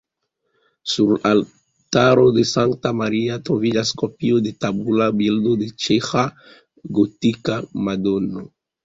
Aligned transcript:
Sur 0.91 1.11
altaro 1.31 2.23
de 2.37 2.45
Sankta 2.51 2.91
Maria 3.01 3.37
troviĝas 3.49 3.91
kopio 4.03 4.39
de 4.47 4.55
tabula 4.65 5.11
bildo 5.21 5.53
de 5.61 5.69
ĉeĥa 5.85 6.25
gotika 7.01 7.61
Madono. 7.89 8.47